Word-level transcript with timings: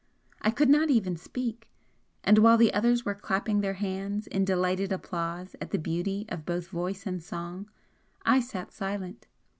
I 0.41 0.49
could 0.49 0.67
not 0.67 0.89
even 0.89 1.15
speak; 1.15 1.69
and 2.23 2.39
while 2.39 2.57
the 2.57 2.73
others 2.73 3.05
were 3.05 3.13
clapping 3.13 3.61
their 3.61 3.75
hands 3.75 4.25
in 4.25 4.43
delighted 4.45 4.91
applause 4.91 5.55
at 5.61 5.69
the 5.69 5.77
beauty 5.77 6.25
of 6.29 6.43
both 6.43 6.69
voice 6.69 7.05
and 7.05 7.21
song, 7.21 7.69
I 8.25 8.39
sat 8.39 8.71
silent. 8.73 9.27